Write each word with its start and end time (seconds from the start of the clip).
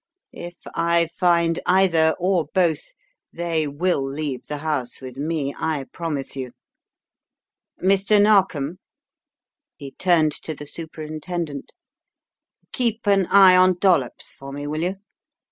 "If 0.33 0.55
I 0.73 1.09
find 1.15 1.59
either, 1.67 2.15
or 2.17 2.47
both, 2.55 2.81
they 3.31 3.67
will 3.67 4.03
leave 4.03 4.47
the 4.47 4.57
house 4.57 4.99
with 4.99 5.17
me, 5.17 5.53
I 5.55 5.85
promise 5.93 6.35
you. 6.35 6.53
Mr. 7.79 8.19
Narkom" 8.19 8.79
he 9.77 9.91
turned 9.91 10.31
to 10.41 10.55
the 10.55 10.65
superintendent 10.65 11.71
"keep 12.73 13.05
an 13.05 13.27
eye 13.27 13.55
on 13.55 13.75
Dollops 13.77 14.33
for 14.33 14.51
me, 14.51 14.65
will 14.65 14.81
you? 14.81 14.95